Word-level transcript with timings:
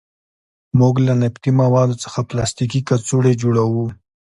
موږ 0.79 0.95
له 1.07 1.13
نفتي 1.21 1.51
موادو 1.61 2.01
څخه 2.03 2.19
پلاستیکي 2.29 2.79
کڅوړې 2.89 3.33
جوړوو. 3.41 3.85